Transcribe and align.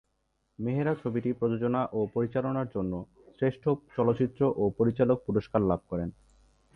মেহরা 0.59 0.93
ছবিটি 0.95 1.29
প্রযোজনা 1.33 1.81
ও 1.93 1.99
পরিচালনার 2.13 2.67
জন্য 2.75 2.93
শ্রেষ্ঠ 3.35 3.63
চলচ্চিত্র 3.95 4.41
ও 4.57 4.63
পরিচালক 4.77 5.17
পুরস্কার 5.25 5.61
লাভ 5.61 5.81
করেন। 5.89 6.09